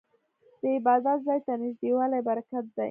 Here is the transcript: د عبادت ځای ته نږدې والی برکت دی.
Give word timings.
د 0.61 0.63
عبادت 0.77 1.19
ځای 1.27 1.39
ته 1.45 1.53
نږدې 1.61 1.89
والی 1.95 2.19
برکت 2.27 2.63
دی. 2.75 2.79